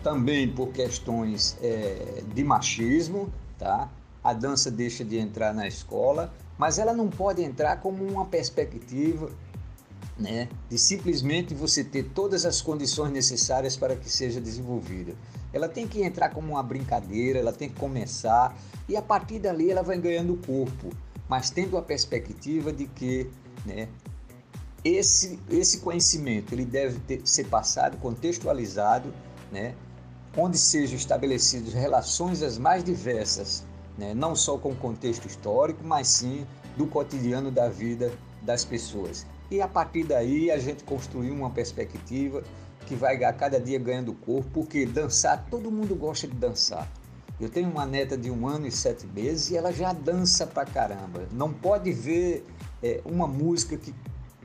também 0.03 0.49
por 0.49 0.69
questões 0.69 1.59
é, 1.61 2.23
de 2.35 2.43
machismo, 2.43 3.31
tá? 3.59 3.91
A 4.25 4.33
dança 4.33 4.71
deixa 4.71 5.05
de 5.05 5.19
entrar 5.19 5.53
na 5.53 5.67
escola, 5.67 6.33
mas 6.57 6.79
ela 6.79 6.95
não 6.95 7.09
pode 7.09 7.43
entrar 7.43 7.77
como 7.81 8.05
uma 8.05 8.25
perspectiva 8.25 9.31
né, 10.21 10.49
de 10.69 10.79
simplesmente 10.79 11.55
você 11.55 11.83
ter 11.83 12.05
todas 12.15 12.45
as 12.45 12.61
condições 12.61 13.11
necessárias 13.11 13.77
para 13.77 13.97
que 13.97 14.11
seja 14.11 14.41
desenvolvida. 14.41 15.15
Ela 15.53 15.69
tem 15.69 15.89
que 15.89 16.03
entrar 16.03 16.29
como 16.29 16.53
uma 16.53 16.63
brincadeira, 16.63 17.39
ela 17.39 17.53
tem 17.53 17.69
que 17.69 17.77
começar 17.77 18.57
e 18.89 18.97
a 18.97 19.03
partir 19.03 19.39
dali 19.39 19.71
ela 19.71 19.83
vai 19.83 19.99
ganhando 19.99 20.37
corpo, 20.47 20.91
mas 21.31 21.49
tendo 21.49 21.79
a 21.79 21.83
perspectiva 21.83 22.73
de 22.73 22.87
que 22.87 23.31
né, 23.65 23.89
esse, 24.85 25.39
esse 25.49 25.79
conhecimento 25.79 26.53
ele 26.53 26.65
deve 26.65 26.99
ter, 26.99 27.21
ser 27.25 27.45
passado, 27.45 27.97
contextualizado, 27.99 29.15
né, 29.53 29.77
onde 30.37 30.59
sejam 30.59 30.97
estabelecidas 30.97 31.73
relações 31.73 32.43
as 32.43 32.59
mais 32.59 32.83
diversas, 32.83 33.65
né, 33.97 34.13
não 34.13 34.35
só 34.35 34.59
com 34.59 34.71
o 34.71 34.77
contexto 34.77 35.27
histórico, 35.27 35.85
mas 35.85 36.09
sim 36.09 36.45
do 36.77 36.85
cotidiano 36.89 37.53
da 37.53 37.69
vida 37.69 38.13
das 38.43 38.65
pessoas. 38.65 39.25
E 39.53 39.61
a 39.61 39.69
partir 39.69 40.03
daí 40.03 40.51
a 40.51 40.59
gente 40.59 40.83
construiu 40.83 41.33
uma 41.33 41.51
perspectiva 41.51 42.43
que 42.87 42.97
vai 42.97 43.23
a 43.23 43.33
cada 43.33 43.61
dia 43.61 43.79
ganhando 43.79 44.15
corpo, 44.15 44.51
porque 44.53 44.85
dançar, 44.85 45.47
todo 45.49 45.71
mundo 45.71 45.95
gosta 45.95 46.27
de 46.27 46.35
dançar. 46.35 46.91
Eu 47.41 47.49
tenho 47.49 47.71
uma 47.71 47.87
neta 47.87 48.17
de 48.17 48.31
um 48.31 48.47
ano 48.47 48.67
e 48.67 48.71
sete 48.71 49.07
meses 49.07 49.51
e 49.51 49.57
ela 49.57 49.73
já 49.73 49.93
dança 49.93 50.47
pra 50.47 50.65
caramba. 50.65 51.27
Não 51.33 51.53
pode 51.53 51.93
ver 51.93 52.45
é, 52.83 53.01
uma 53.05 53.27
música 53.27 53.77
que, 53.77 53.95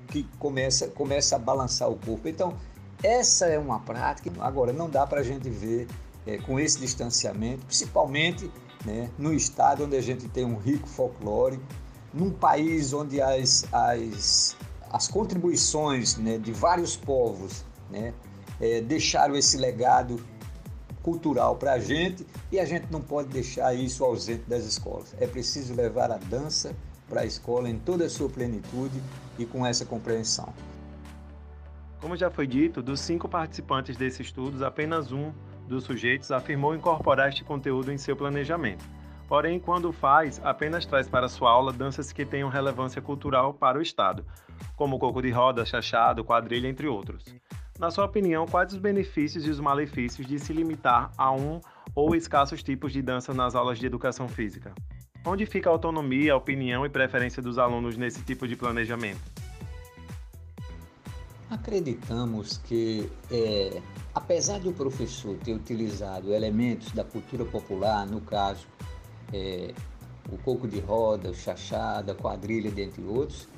que 0.07 0.23
começa, 0.39 0.87
começa 0.87 1.35
a 1.35 1.39
balançar 1.39 1.89
o 1.89 1.95
corpo. 1.95 2.27
Então, 2.27 2.55
essa 3.03 3.47
é 3.47 3.59
uma 3.59 3.79
prática. 3.79 4.31
Agora, 4.39 4.71
não 4.71 4.89
dá 4.89 5.05
para 5.05 5.19
a 5.19 5.23
gente 5.23 5.49
ver 5.49 5.87
é, 6.25 6.37
com 6.37 6.59
esse 6.59 6.79
distanciamento, 6.79 7.65
principalmente 7.65 8.49
né, 8.85 9.09
no 9.17 9.33
estado 9.33 9.83
onde 9.83 9.97
a 9.97 10.01
gente 10.01 10.29
tem 10.29 10.45
um 10.45 10.57
rico 10.57 10.87
folclore, 10.87 11.59
num 12.13 12.31
país 12.31 12.93
onde 12.93 13.21
as, 13.21 13.65
as 13.73 14.55
as 14.95 15.09
contribuições 15.09 16.15
né, 16.15 16.37
de 16.37 16.53
vários 16.53 16.95
povos 16.95 17.65
né, 17.89 18.13
é, 18.61 18.79
deixaram 18.79 19.35
esse 19.35 19.57
legado 19.57 20.25
cultural 21.05 21.55
para 21.55 21.73
a 21.73 21.79
gente 21.79 22.25
e 22.51 22.59
a 22.59 22.65
gente 22.65 22.87
não 22.91 22.99
pode 22.99 23.29
deixar 23.29 23.75
isso 23.75 24.03
ausente 24.03 24.41
das 24.49 24.65
escolas. 24.65 25.15
É 25.19 25.27
preciso 25.27 25.75
levar 25.75 26.09
a 26.09 26.17
dança 26.17 26.75
para 27.07 27.21
a 27.21 27.25
escola 27.25 27.69
em 27.69 27.77
toda 27.77 28.05
a 28.05 28.09
sua 28.09 28.27
plenitude 28.27 28.99
e 29.37 29.45
com 29.45 29.63
essa 29.63 29.85
compreensão. 29.85 30.51
Como 32.01 32.17
já 32.17 32.31
foi 32.31 32.47
dito, 32.47 32.81
dos 32.81 32.99
cinco 32.99 33.29
participantes 33.29 33.95
desse 33.95 34.23
estudo, 34.23 34.65
apenas 34.65 35.11
um 35.11 35.31
dos 35.67 35.83
sujeitos 35.83 36.31
afirmou 36.31 36.73
incorporar 36.73 37.29
este 37.29 37.43
conteúdo 37.43 37.91
em 37.91 37.99
seu 37.99 38.15
planejamento. 38.15 38.83
Porém, 39.27 39.59
quando 39.59 39.91
faz, 39.91 40.41
apenas 40.43 40.87
traz 40.87 41.07
para 41.07 41.29
sua 41.29 41.51
aula 41.51 41.71
danças 41.71 42.11
que 42.11 42.25
tenham 42.25 42.49
relevância 42.49 42.99
cultural 43.01 43.53
para 43.53 43.77
o 43.77 43.81
Estado, 43.81 44.25
como 44.75 44.97
coco 44.97 45.21
de 45.21 45.29
roda, 45.29 45.65
chachado, 45.65 46.23
quadrilha, 46.23 46.67
entre 46.67 46.87
outros. 46.87 47.25
Na 47.77 47.91
sua 47.91 48.05
opinião, 48.05 48.45
quais 48.45 48.71
os 48.71 48.79
benefícios 48.79 49.45
e 49.45 49.49
os 49.49 49.59
malefícios 49.59 50.25
de 50.25 50.39
se 50.39 50.53
limitar 50.53 51.11
a 51.17 51.33
um 51.33 51.59
ou 51.93 52.15
escassos 52.15 52.63
tipos 52.63 52.93
de 52.93 53.01
dança 53.01 53.33
nas 53.33 53.53
aulas 53.53 53.77
de 53.77 53.85
educação 53.85 54.29
física? 54.29 54.73
Onde 55.25 55.45
fica 55.45 55.69
a 55.69 55.73
autonomia, 55.73 56.31
a 56.31 56.37
opinião 56.37 56.85
e 56.85 56.89
preferência 56.89 57.41
dos 57.41 57.57
alunos 57.57 57.97
nesse 57.97 58.23
tipo 58.23 58.47
de 58.47 58.55
planejamento? 58.55 59.19
Acreditamos 61.49 62.59
que, 62.59 63.11
é, 63.29 63.81
apesar 64.13 64.59
do 64.59 64.71
professor 64.71 65.35
ter 65.37 65.53
utilizado 65.53 66.33
elementos 66.33 66.93
da 66.93 67.03
cultura 67.03 67.43
popular, 67.43 68.07
no 68.07 68.21
caso, 68.21 68.65
é, 69.33 69.73
o 70.31 70.37
coco 70.37 70.65
de 70.65 70.79
roda, 70.79 71.29
o 71.29 71.35
chachada, 71.35 72.13
a 72.13 72.15
quadrilha, 72.15 72.71
dentre 72.71 73.03
outros, 73.03 73.49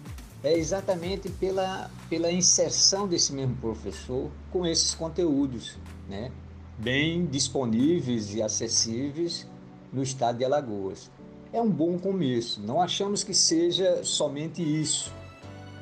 é 0.47 0.57
exatamente 0.57 1.29
pela, 1.29 1.91
pela 2.09 2.31
inserção 2.31 3.07
desse 3.07 3.33
mesmo 3.33 3.55
professor 3.57 4.31
com 4.51 4.65
esses 4.65 4.95
conteúdos, 4.95 5.77
né? 6.07 6.31
bem 6.77 7.25
disponíveis 7.25 8.33
e 8.33 8.41
acessíveis 8.41 9.45
no 9.91 10.01
estado 10.01 10.37
de 10.37 10.45
Alagoas. 10.45 11.11
É 11.51 11.61
um 11.61 11.69
bom 11.69 11.97
começo, 11.97 12.61
não 12.61 12.81
achamos 12.81 13.23
que 13.23 13.33
seja 13.33 14.03
somente 14.03 14.61
isso, 14.61 15.11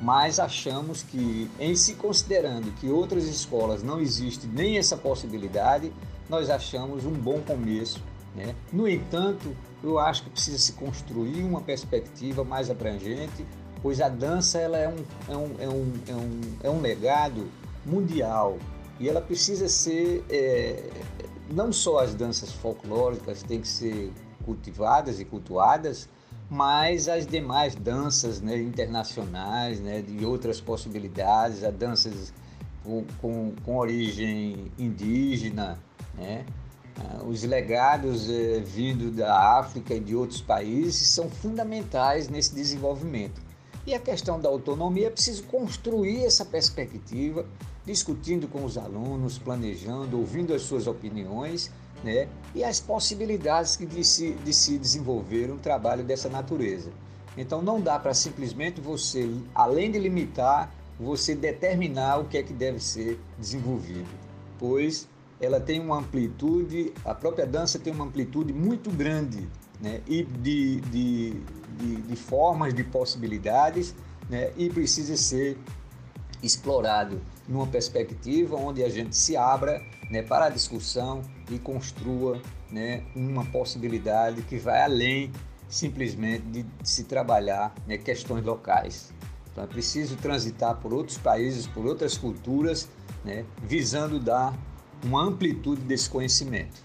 mas 0.00 0.40
achamos 0.40 1.02
que, 1.02 1.48
em 1.60 1.74
se 1.76 1.94
considerando 1.94 2.72
que 2.80 2.88
outras 2.88 3.24
escolas 3.24 3.82
não 3.82 4.00
existe 4.00 4.46
nem 4.46 4.78
essa 4.78 4.96
possibilidade, 4.96 5.92
nós 6.28 6.50
achamos 6.50 7.04
um 7.04 7.12
bom 7.12 7.40
começo. 7.40 8.02
Né? 8.34 8.54
No 8.72 8.88
entanto, 8.88 9.56
eu 9.82 9.98
acho 9.98 10.24
que 10.24 10.30
precisa 10.30 10.58
se 10.58 10.72
construir 10.72 11.42
uma 11.42 11.60
perspectiva 11.60 12.44
mais 12.44 12.70
abrangente, 12.70 13.46
pois 13.82 14.00
a 14.00 14.08
dança 14.08 14.58
ela 14.58 14.78
é, 14.78 14.88
um, 14.88 15.04
é, 15.28 15.36
um, 15.36 15.54
é, 15.58 15.68
um, 15.68 15.92
é, 16.08 16.14
um, 16.14 16.40
é 16.64 16.70
um 16.70 16.80
legado 16.80 17.48
mundial 17.84 18.58
e 18.98 19.08
ela 19.08 19.20
precisa 19.20 19.68
ser, 19.68 20.24
é, 20.30 20.90
não 21.50 21.72
só 21.72 21.98
as 21.98 22.14
danças 22.14 22.52
folclóricas 22.52 23.42
têm 23.42 23.60
que 23.60 23.68
ser 23.68 24.12
cultivadas 24.44 25.20
e 25.20 25.24
cultuadas, 25.24 26.08
mas 26.48 27.08
as 27.08 27.26
demais 27.26 27.74
danças 27.74 28.40
né, 28.40 28.56
internacionais, 28.58 29.80
né, 29.80 30.00
de 30.00 30.24
outras 30.24 30.60
possibilidades, 30.60 31.64
as 31.64 31.74
danças 31.74 32.32
com, 32.84 33.04
com, 33.20 33.52
com 33.64 33.76
origem 33.76 34.70
indígena, 34.78 35.78
né, 36.14 36.46
ah, 36.98 37.24
os 37.24 37.42
legados 37.42 38.30
eh, 38.30 38.60
vindo 38.60 39.10
da 39.10 39.58
África 39.58 39.92
e 39.92 40.00
de 40.00 40.16
outros 40.16 40.40
países 40.40 41.08
são 41.08 41.28
fundamentais 41.28 42.28
nesse 42.28 42.54
desenvolvimento. 42.54 43.45
E 43.86 43.94
a 43.94 44.00
questão 44.00 44.40
da 44.40 44.48
autonomia 44.48 45.06
é 45.06 45.10
preciso 45.10 45.44
construir 45.44 46.24
essa 46.24 46.44
perspectiva, 46.44 47.46
discutindo 47.84 48.48
com 48.48 48.64
os 48.64 48.76
alunos, 48.76 49.38
planejando, 49.38 50.18
ouvindo 50.18 50.52
as 50.52 50.62
suas 50.62 50.88
opiniões 50.88 51.70
né, 52.02 52.28
e 52.52 52.64
as 52.64 52.80
possibilidades 52.80 53.76
de 53.76 54.04
se, 54.04 54.32
de 54.32 54.52
se 54.52 54.76
desenvolver 54.76 55.52
um 55.52 55.58
trabalho 55.58 56.02
dessa 56.02 56.28
natureza. 56.28 56.90
Então 57.36 57.62
não 57.62 57.80
dá 57.80 57.96
para 57.96 58.12
simplesmente 58.12 58.80
você, 58.80 59.30
além 59.54 59.92
de 59.92 60.00
limitar, 60.00 60.74
você 60.98 61.36
determinar 61.36 62.18
o 62.18 62.24
que 62.24 62.38
é 62.38 62.42
que 62.42 62.52
deve 62.52 62.80
ser 62.80 63.20
desenvolvido, 63.38 64.08
pois 64.58 65.06
ela 65.40 65.60
tem 65.60 65.78
uma 65.78 65.98
amplitude, 65.98 66.92
a 67.04 67.14
própria 67.14 67.46
dança 67.46 67.78
tem 67.78 67.92
uma 67.92 68.06
amplitude 68.06 68.52
muito 68.52 68.90
grande, 68.90 69.46
né? 69.80 70.00
E 70.06 70.24
de, 70.24 70.80
de, 70.80 71.42
de, 71.78 71.96
de 72.02 72.16
formas, 72.16 72.74
de 72.74 72.84
possibilidades, 72.84 73.94
né? 74.28 74.52
E 74.56 74.70
precisa 74.70 75.16
ser 75.16 75.58
explorado 76.42 77.20
numa 77.48 77.66
perspectiva 77.66 78.56
onde 78.56 78.82
a 78.82 78.88
gente 78.88 79.16
se 79.16 79.36
abra 79.36 79.82
né, 80.10 80.22
para 80.22 80.46
a 80.46 80.48
discussão 80.48 81.22
e 81.50 81.58
construa 81.58 82.40
né, 82.70 83.04
uma 83.14 83.44
possibilidade 83.46 84.42
que 84.42 84.58
vai 84.58 84.82
além 84.82 85.32
simplesmente 85.68 86.42
de 86.44 86.66
se 86.82 87.04
trabalhar 87.04 87.74
né, 87.86 87.98
questões 87.98 88.44
locais. 88.44 89.12
Então 89.50 89.64
é 89.64 89.66
preciso 89.66 90.16
transitar 90.16 90.76
por 90.76 90.92
outros 90.92 91.18
países, 91.18 91.66
por 91.66 91.86
outras 91.86 92.16
culturas, 92.16 92.88
né, 93.24 93.44
visando 93.62 94.20
dar 94.20 94.54
uma 95.02 95.22
amplitude 95.22 95.82
desse 95.82 96.08
conhecimento. 96.08 96.82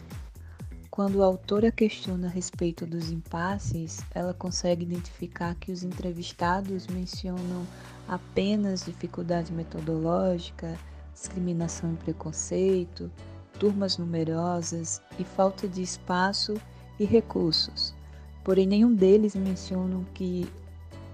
Quando 0.91 1.23
a 1.23 1.25
autora 1.25 1.71
questiona 1.71 2.27
a 2.27 2.29
respeito 2.29 2.85
dos 2.85 3.11
impasses, 3.11 4.01
ela 4.13 4.33
consegue 4.33 4.83
identificar 4.83 5.55
que 5.55 5.71
os 5.71 5.83
entrevistados 5.83 6.85
mencionam 6.87 7.65
apenas 8.09 8.83
dificuldade 8.83 9.53
metodológica, 9.53 10.77
discriminação 11.13 11.93
e 11.93 11.95
preconceito, 11.95 13.09
turmas 13.57 13.97
numerosas 13.97 15.01
e 15.17 15.23
falta 15.23 15.65
de 15.65 15.81
espaço 15.81 16.55
e 16.99 17.05
recursos. 17.05 17.95
porém 18.43 18.67
nenhum 18.67 18.93
deles 18.93 19.33
mencionam 19.33 20.03
que 20.13 20.45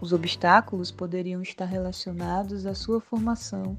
os 0.02 0.12
obstáculos 0.12 0.90
poderiam 0.90 1.44
estar 1.44 1.66
relacionados 1.66 2.66
à 2.66 2.74
sua 2.74 3.00
formação 3.00 3.78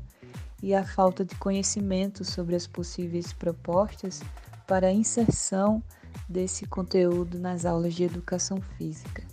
e 0.62 0.76
à 0.76 0.84
falta 0.84 1.24
de 1.24 1.34
conhecimento 1.34 2.24
sobre 2.24 2.54
as 2.54 2.68
possíveis 2.68 3.32
propostas 3.32 4.22
para 4.68 4.88
a 4.88 4.92
inserção 4.92 5.82
desse 6.28 6.66
conteúdo 6.66 7.38
nas 7.38 7.64
aulas 7.64 7.94
de 7.94 8.04
educação 8.04 8.60
física. 8.76 9.24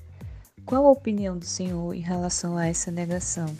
Qual 0.65 0.87
a 0.87 0.91
opinião 0.91 1.37
do 1.37 1.45
senhor 1.45 1.93
em 1.93 1.99
relação 1.99 2.57
a 2.57 2.65
essa 2.65 2.89
negação? 2.89 3.53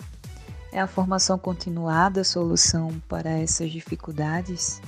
É 0.72 0.79
a 0.79 0.88
formação 0.88 1.38
continuada 1.38 2.22
a 2.22 2.24
solução 2.24 3.00
para 3.10 3.29
essas 3.29 3.70
dificuldades? 3.70 4.82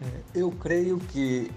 É, 0.00 0.22
eu 0.34 0.50
creio 0.52 0.98
que 0.98 1.50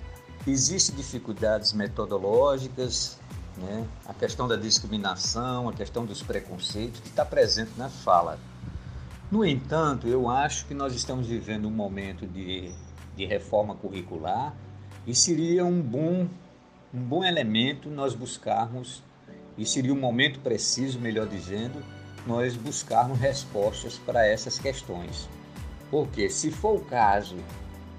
existem 0.46 0.96
dificuldades 0.96 1.72
metodológicas, 1.72 3.18
né? 3.58 3.88
a 4.06 4.14
questão 4.14 4.48
da 4.48 4.56
discriminação, 4.56 5.70
a 5.70 5.74
questão 5.74 6.04
dos 6.04 6.22
preconceitos, 6.22 7.00
que 7.00 7.10
está 7.10 7.24
presente 7.24 7.72
na 7.78 7.90
fala. 7.90 8.40
No 9.32 9.46
entanto, 9.46 10.08
eu 10.08 10.30
acho 10.30 10.66
que 10.66 10.74
nós 10.74 10.94
estamos 10.94 11.28
vivendo 11.28 11.68
um 11.68 11.72
momento 11.72 12.28
de, 12.28 12.72
de 13.16 13.26
reforma 13.26 13.76
curricular 13.76 14.56
e 15.08 15.14
seria 15.14 15.64
um 15.66 15.82
bom, 15.82 16.28
um 16.94 17.02
bom 17.02 17.24
elemento 17.24 17.90
nós 17.90 18.16
buscarmos, 18.16 19.04
e 19.58 19.66
seria 19.66 19.94
um 19.94 20.00
momento 20.00 20.40
preciso, 20.40 21.00
melhor 21.00 21.28
dizendo, 21.28 21.84
nós 22.26 22.56
buscarmos 22.56 23.20
respostas 23.20 23.98
para 23.98 24.26
essas 24.26 24.60
questões. 24.60 25.30
Porque 25.90 26.30
se 26.30 26.52
for 26.52 26.78
o 26.78 26.84
caso 26.84 27.38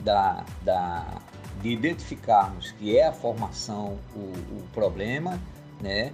da, 0.03 0.45
da, 0.63 1.23
de 1.63 1.71
identificarmos 1.71 2.73
que 2.73 2.97
é 2.97 3.07
a 3.07 3.13
formação 3.13 3.99
o, 4.15 4.19
o 4.19 4.63
problema, 4.75 5.41
né, 5.81 6.13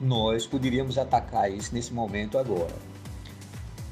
nós 0.00 0.46
poderíamos 0.46 0.98
atacar 0.98 1.50
isso 1.50 1.74
nesse 1.74 1.92
momento 1.92 2.38
agora. 2.38 2.74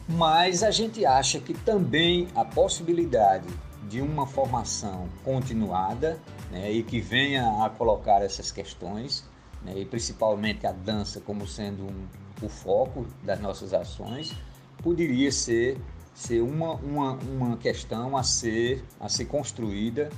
Mas 0.08 0.62
a 0.62 0.70
gente 0.70 1.06
acha 1.06 1.40
que 1.40 1.54
também 1.54 2.28
a 2.34 2.44
possibilidade 2.44 3.48
de 3.88 4.00
uma 4.00 4.26
formação 4.26 5.08
continuada 5.24 6.18
né, 6.50 6.70
e 6.70 6.82
que 6.82 7.00
venha 7.00 7.64
a 7.64 7.70
colocar 7.70 8.22
essas 8.22 8.50
questões, 8.50 9.24
né, 9.62 9.78
e 9.78 9.84
principalmente 9.84 10.66
a 10.66 10.72
dança 10.72 11.20
como 11.20 11.46
sendo 11.46 11.84
um, 11.84 12.06
o 12.42 12.48
foco 12.48 13.06
das 13.22 13.40
nossas 13.40 13.72
ações, 13.72 14.34
poderia 14.82 15.30
ser, 15.30 15.78
ser 16.14 16.40
uma, 16.40 16.74
uma, 16.74 17.12
uma 17.12 17.56
questão 17.56 18.16
a 18.16 18.22
ser, 18.22 18.84
a 19.00 19.08
ser 19.08 19.26
construída 19.26 20.10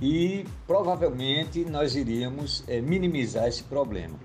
e 0.00 0.44
provavelmente 0.66 1.64
nós 1.64 1.94
iríamos 1.94 2.64
é, 2.66 2.80
minimizar 2.80 3.46
esse 3.46 3.62
problema. 3.64 4.18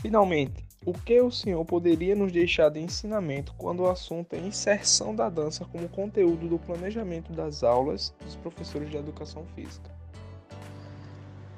Finalmente, 0.00 0.67
o 0.88 0.92
que 0.94 1.20
o 1.20 1.30
senhor 1.30 1.62
poderia 1.66 2.16
nos 2.16 2.32
deixar 2.32 2.70
de 2.70 2.80
ensinamento 2.80 3.52
quando 3.58 3.80
o 3.80 3.90
assunto 3.90 4.32
é 4.32 4.38
inserção 4.38 5.14
da 5.14 5.28
dança 5.28 5.66
como 5.66 5.86
conteúdo 5.86 6.48
do 6.48 6.58
planejamento 6.58 7.30
das 7.30 7.62
aulas 7.62 8.14
dos 8.24 8.36
professores 8.36 8.88
de 8.88 8.96
educação 8.96 9.44
física? 9.54 9.90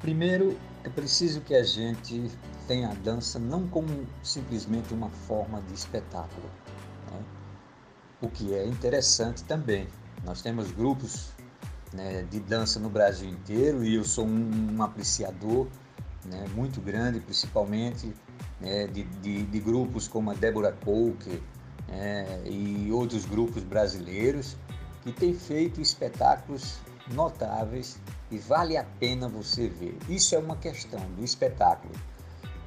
Primeiro, 0.00 0.58
é 0.82 0.88
preciso 0.88 1.42
que 1.42 1.54
a 1.54 1.62
gente 1.62 2.28
tenha 2.66 2.88
a 2.88 2.94
dança 2.94 3.38
não 3.38 3.68
como 3.68 4.04
simplesmente 4.20 4.92
uma 4.92 5.10
forma 5.10 5.62
de 5.62 5.74
espetáculo, 5.74 6.50
né? 7.12 7.22
o 8.20 8.28
que 8.28 8.52
é 8.52 8.66
interessante 8.66 9.44
também. 9.44 9.86
Nós 10.24 10.42
temos 10.42 10.72
grupos 10.72 11.30
né, 11.92 12.26
de 12.28 12.40
dança 12.40 12.80
no 12.80 12.90
Brasil 12.90 13.30
inteiro 13.30 13.84
e 13.84 13.94
eu 13.94 14.02
sou 14.02 14.26
um, 14.26 14.74
um 14.76 14.82
apreciador 14.82 15.68
né, 16.24 16.46
muito 16.52 16.80
grande, 16.80 17.20
principalmente 17.20 18.12
né, 18.60 18.86
de, 18.86 19.04
de, 19.04 19.42
de, 19.44 19.60
grupos 19.60 20.06
como 20.06 20.30
a 20.30 20.34
Débora 20.34 20.72
Coker 20.72 21.40
né, 21.88 22.42
e 22.44 22.90
outros 22.92 23.24
grupos 23.24 23.62
brasileiros 23.62 24.56
que 25.02 25.12
têm 25.12 25.34
feito 25.34 25.80
espetáculos 25.80 26.78
notáveis 27.12 27.98
e 28.30 28.38
vale 28.38 28.76
a 28.76 28.84
pena 28.84 29.28
você 29.28 29.68
ver. 29.68 29.96
Isso 30.08 30.34
é 30.34 30.38
uma 30.38 30.56
questão 30.56 31.00
do 31.16 31.24
espetáculo. 31.24 31.92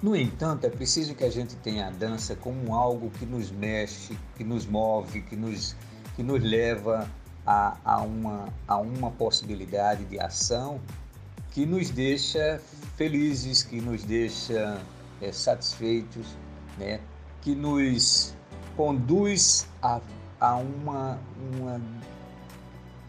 No 0.02 0.16
entanto, 0.16 0.66
é 0.66 0.70
preciso 0.70 1.16
que 1.16 1.24
a 1.24 1.30
gente 1.30 1.56
tenha 1.58 1.88
a 1.88 1.90
dança 1.90 2.36
como 2.36 2.76
algo 2.76 3.10
que 3.12 3.26
nos 3.26 3.50
mexe, 3.52 4.18
que 4.36 4.44
nos 4.44 4.66
move, 4.66 5.22
que 5.22 5.36
nos, 5.36 5.76
que 6.16 6.22
nos 6.22 6.44
leva 6.44 7.10
a, 7.46 7.78
a, 7.86 8.02
uma, 8.02 8.50
a 8.68 8.78
uma 8.78 9.12
possibilidade 9.12 10.04
de 10.06 10.20
ação 10.20 10.82
que 11.52 11.66
nos 11.66 11.90
deixa 11.90 12.60
felizes, 12.98 13.64
que 13.64 13.80
nos 13.80 14.04
deixa 14.04 14.82
é, 15.24 15.32
satisfeitos, 15.32 16.28
né? 16.78 17.00
que 17.42 17.56
nos 17.56 18.34
conduz 18.76 19.68
a, 19.82 20.00
a 20.40 20.56
uma, 20.56 21.20
uma 21.54 21.82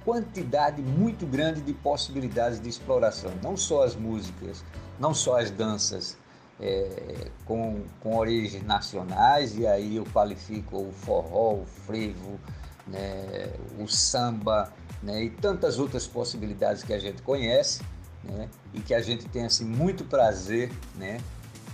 quantidade 0.04 0.82
muito 0.82 1.26
grande 1.26 1.60
de 1.60 1.72
possibilidades 1.72 2.60
de 2.60 2.68
exploração, 2.68 3.32
não 3.42 3.56
só 3.56 3.84
as 3.84 3.96
músicas, 3.96 4.64
não 4.98 5.14
só 5.14 5.38
as 5.38 5.50
danças 5.50 6.16
é, 6.60 7.30
com, 7.44 7.82
com 8.00 8.16
origens 8.16 8.62
nacionais, 8.64 9.56
e 9.56 9.66
aí 9.66 9.96
eu 9.96 10.04
qualifico 10.06 10.78
o 10.78 10.92
forró, 10.92 11.54
o 11.54 11.66
frevo, 11.86 12.38
né, 12.86 13.50
o 13.78 13.88
samba 13.88 14.72
né, 15.02 15.24
e 15.24 15.30
tantas 15.30 15.78
outras 15.78 16.06
possibilidades 16.06 16.82
que 16.82 16.92
a 16.92 16.98
gente 16.98 17.22
conhece 17.22 17.82
né, 18.22 18.48
e 18.72 18.80
que 18.80 18.92
a 18.94 19.00
gente 19.00 19.26
tem 19.28 19.44
assim, 19.44 19.64
muito 19.64 20.04
prazer, 20.04 20.70
né, 20.94 21.18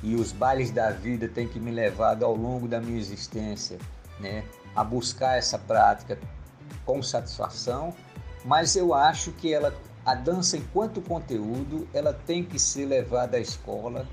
e 0.02 0.14
os 0.14 0.32
bailes 0.32 0.70
da 0.70 0.90
vida 0.90 1.28
têm 1.28 1.46
que 1.46 1.60
me 1.60 1.70
levado 1.70 2.24
ao 2.24 2.34
longo 2.34 2.66
da 2.66 2.80
minha 2.80 2.98
existência 2.98 3.78
né, 4.18 4.44
a 4.74 4.82
buscar 4.82 5.36
essa 5.36 5.58
prática 5.58 6.18
com 6.84 7.02
satisfação 7.02 7.94
mas 8.44 8.74
eu 8.74 8.94
acho 8.94 9.32
que 9.32 9.52
ela, 9.52 9.74
a 10.04 10.14
dança 10.14 10.56
enquanto 10.56 11.00
conteúdo, 11.02 11.86
ela 11.92 12.12
tem 12.12 12.42
que 12.42 12.58
ser 12.58 12.86
levada 12.86 13.36
à 13.36 13.40
escola, 13.40 14.06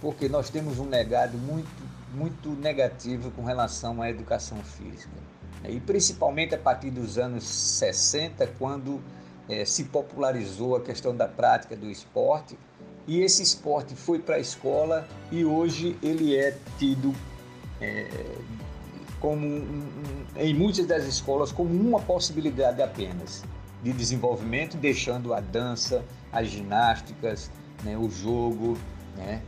porque 0.00 0.28
nós 0.28 0.48
temos 0.48 0.78
um 0.78 0.88
legado 0.88 1.36
muito, 1.36 1.68
muito 2.14 2.50
negativo 2.50 3.30
com 3.32 3.44
relação 3.44 4.00
à 4.00 4.08
educação 4.08 4.58
física. 4.58 5.16
E 5.68 5.80
principalmente 5.80 6.54
a 6.54 6.58
partir 6.58 6.90
dos 6.90 7.18
anos 7.18 7.44
60, 7.44 8.46
quando 8.58 9.02
é, 9.48 9.64
se 9.64 9.84
popularizou 9.84 10.76
a 10.76 10.80
questão 10.80 11.14
da 11.14 11.28
prática 11.28 11.76
do 11.76 11.90
esporte, 11.90 12.56
e 13.08 13.22
esse 13.22 13.42
esporte 13.42 13.96
foi 13.96 14.18
para 14.18 14.36
a 14.36 14.38
escola 14.38 15.08
e 15.32 15.42
hoje 15.42 15.96
ele 16.02 16.36
é 16.36 16.54
tido 16.78 17.14
é, 17.80 18.06
como 19.18 19.46
em 20.36 20.54
muitas 20.54 20.86
das 20.86 21.04
escolas 21.04 21.50
como 21.50 21.70
uma 21.70 22.00
possibilidade 22.00 22.82
apenas 22.82 23.42
de 23.82 23.92
desenvolvimento, 23.92 24.76
deixando 24.76 25.32
a 25.32 25.40
dança, 25.40 26.04
as 26.30 26.48
ginásticas, 26.48 27.50
né, 27.82 27.96
o 27.96 28.10
jogo, 28.10 28.76
né, 29.16 29.40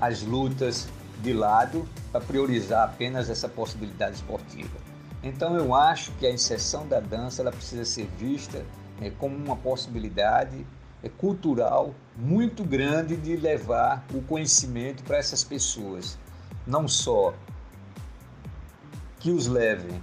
as 0.00 0.22
lutas 0.22 0.88
de 1.22 1.32
lado 1.32 1.88
para 2.10 2.20
priorizar 2.20 2.82
apenas 2.82 3.30
essa 3.30 3.48
possibilidade 3.48 4.16
esportiva. 4.16 4.76
Então 5.22 5.54
eu 5.56 5.72
acho 5.72 6.10
que 6.12 6.26
a 6.26 6.32
inserção 6.32 6.88
da 6.88 6.98
dança 6.98 7.42
ela 7.42 7.52
precisa 7.52 7.84
ser 7.84 8.08
vista 8.18 8.64
né, 9.00 9.12
como 9.18 9.36
uma 9.36 9.56
possibilidade 9.56 10.66
cultural 11.08 11.94
muito 12.16 12.64
grande 12.64 13.16
de 13.16 13.36
levar 13.36 14.04
o 14.12 14.22
conhecimento 14.22 15.02
para 15.04 15.18
essas 15.18 15.42
pessoas, 15.42 16.18
não 16.66 16.86
só 16.86 17.34
que 19.18 19.30
os 19.30 19.46
levem 19.46 20.00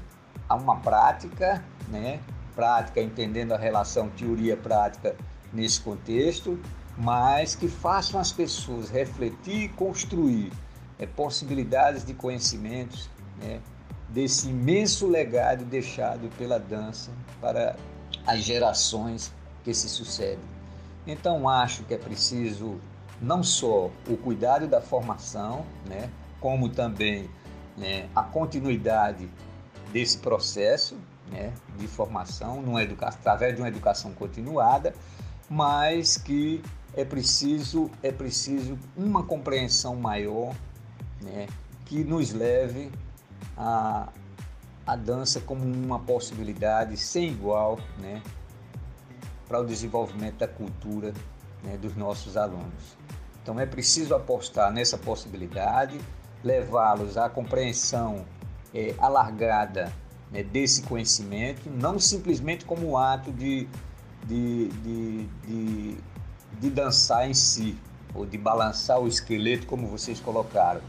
a 0.50 0.56
uma 0.56 0.78
prática, 0.78 1.64
né, 1.88 2.20
prática, 2.56 3.02
entendendo 3.02 3.54
a 3.54 3.58
relação 3.58 4.10
teoria-prática 4.10 5.16
nesse 5.54 5.80
contexto, 5.82 6.60
mas 6.98 7.56
que 7.56 7.68
façam 7.68 8.20
as 8.20 8.32
pessoas 8.32 8.90
refletir 8.90 9.64
e 9.64 9.70
construir 9.70 10.52
é, 11.00 11.06
possibilidades 11.06 12.04
de 12.06 12.14
conhecimentos 12.14 13.10
né, 13.42 13.60
desse 14.10 14.50
imenso 14.50 15.08
legado 15.08 15.64
deixado 15.66 16.30
pela 16.38 16.60
dança 16.60 17.12
para 17.40 17.76
as 18.28 18.42
gerações 18.42 19.34
que 19.64 19.74
se 19.74 19.88
sucedem. 19.88 20.61
Então, 21.06 21.50
acho 21.50 21.84
que 21.84 21.94
é 21.94 21.98
preciso 21.98 22.80
não 23.22 23.44
só 23.44 23.90
o 24.08 24.18
cuidado 24.18 24.68
da 24.68 24.82
formação, 24.82 25.66
né, 25.88 26.10
como 26.40 26.70
também 26.70 27.30
né, 27.78 28.10
a 28.16 28.24
continuidade 28.24 29.30
desse 29.92 30.18
processo 30.18 30.98
né, 31.30 31.54
de 31.78 31.88
formação 31.88 32.62
numa 32.62 32.82
educação, 32.82 33.20
através 33.20 33.56
de 33.56 33.62
uma 33.62 33.68
educação 33.68 34.12
continuada, 34.14 34.94
mas 35.50 36.18
que 36.18 36.62
é 36.94 37.06
preciso, 37.06 37.90
é 38.02 38.12
preciso 38.12 38.78
uma 38.98 39.24
compreensão 39.24 39.96
maior 39.96 40.54
né, 41.22 41.48
que 41.86 42.04
nos 42.04 42.32
leve 42.32 42.92
a, 43.58 44.10
a 44.86 44.96
dança 44.96 45.40
como 45.40 45.64
uma 45.64 46.00
possibilidade 46.00 46.98
sem 46.98 47.30
igual 47.30 47.80
né, 48.00 48.22
para 49.52 49.60
o 49.60 49.66
desenvolvimento 49.66 50.38
da 50.38 50.48
cultura 50.48 51.14
né, 51.62 51.76
dos 51.76 51.94
nossos 51.94 52.38
alunos. 52.38 52.98
Então 53.44 53.60
é 53.60 53.66
preciso 53.66 54.16
apostar 54.16 54.72
nessa 54.72 54.98
possibilidade, 54.98 56.00
levá-los 56.42 57.18
à 57.18 57.28
compreensão 57.28 58.26
é, 58.74 58.96
alargada 58.98 59.92
né, 60.32 60.42
desse 60.42 60.84
conhecimento, 60.84 61.70
não 61.70 62.00
simplesmente 62.00 62.64
como 62.64 62.92
um 62.92 62.98
ato 62.98 63.30
de, 63.34 63.68
de, 64.26 64.70
de, 64.70 65.26
de, 65.46 65.98
de 66.58 66.70
dançar 66.70 67.30
em 67.30 67.34
si, 67.34 67.78
ou 68.16 68.26
de 68.26 68.38
balançar 68.38 69.02
o 69.02 69.08
esqueleto, 69.08 69.68
como 69.68 69.86
vocês 69.86 70.22
colocaram, 70.22 70.80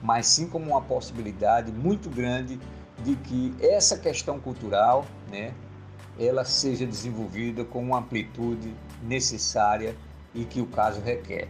mas 0.00 0.28
sim 0.28 0.46
como 0.46 0.70
uma 0.70 0.82
possibilidade 0.82 1.72
muito 1.72 2.08
grande 2.08 2.60
de 3.02 3.16
que 3.16 3.52
essa 3.60 3.98
questão 3.98 4.38
cultural, 4.38 5.04
né, 5.28 5.52
ela 6.18 6.44
seja 6.44 6.86
desenvolvida 6.86 7.64
com 7.64 7.82
uma 7.82 7.98
amplitude 7.98 8.74
necessária 9.02 9.94
e 10.34 10.44
que 10.44 10.60
o 10.60 10.66
caso 10.66 11.00
requer. 11.00 11.48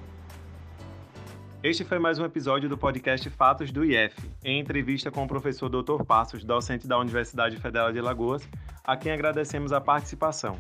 Este 1.63 1.85
foi 1.85 1.99
mais 1.99 2.19
um 2.19 2.25
episódio 2.25 2.69
do 2.69 2.77
podcast 2.77 3.31
Fatos 3.31 3.71
do 3.71 3.85
IF, 3.85 4.17
em 4.43 4.59
entrevista 4.59 5.13
com 5.13 5.23
o 5.23 5.29
professor 5.29 5.69
Dr. 5.69 6.03
Passos, 6.05 6.43
docente 6.43 6.89
da 6.89 6.99
Universidade 6.99 7.57
Federal 7.57 7.93
de 7.93 8.01
Alagoas, 8.01 8.43
a 8.83 8.97
quem 8.97 9.13
agradecemos 9.13 9.73
a 9.73 9.81
participação. 9.81 10.57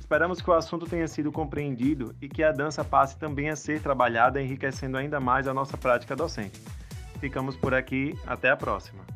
Esperamos 0.00 0.40
que 0.40 0.48
o 0.48 0.54
assunto 0.54 0.86
tenha 0.86 1.06
sido 1.08 1.30
compreendido 1.30 2.14
e 2.22 2.28
que 2.28 2.42
a 2.42 2.52
dança 2.52 2.82
passe 2.82 3.18
também 3.18 3.50
a 3.50 3.56
ser 3.56 3.82
trabalhada, 3.82 4.40
enriquecendo 4.40 4.96
ainda 4.96 5.20
mais 5.20 5.46
a 5.46 5.52
nossa 5.52 5.76
prática 5.76 6.16
docente. 6.16 6.58
Ficamos 7.20 7.56
por 7.56 7.74
aqui, 7.74 8.18
até 8.26 8.48
a 8.48 8.56
próxima. 8.56 9.15